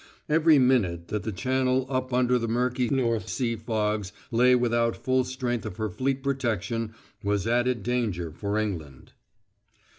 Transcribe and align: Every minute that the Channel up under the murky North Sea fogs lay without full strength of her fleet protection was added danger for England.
Every 0.27 0.57
minute 0.57 1.09
that 1.09 1.21
the 1.21 1.31
Channel 1.31 1.85
up 1.87 2.11
under 2.11 2.39
the 2.39 2.47
murky 2.47 2.89
North 2.89 3.29
Sea 3.29 3.55
fogs 3.55 4.11
lay 4.31 4.55
without 4.55 4.97
full 4.97 5.23
strength 5.23 5.63
of 5.63 5.77
her 5.77 5.91
fleet 5.91 6.23
protection 6.23 6.95
was 7.23 7.45
added 7.45 7.83
danger 7.83 8.31
for 8.31 8.57
England. 8.57 9.13